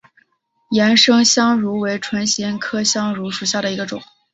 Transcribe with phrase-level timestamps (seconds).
[0.71, 4.01] 岩生香薷为唇形科香薷属下的一个种。